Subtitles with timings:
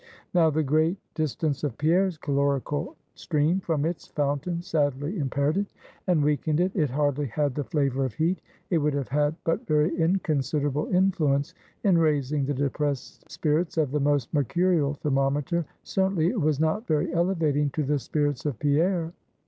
[0.33, 5.67] Now, the great distance of Pierre's calorical stream from its fountain, sadly impaired it,
[6.07, 6.71] and weakened it.
[6.75, 8.41] It hardly had the flavor of heat.
[8.71, 11.53] It would have had but very inconsiderable influence
[11.83, 17.13] in raising the depressed spirits of the most mercurial thermometer; certainly it was not very
[17.13, 19.13] elevating to the spirits of Pierre.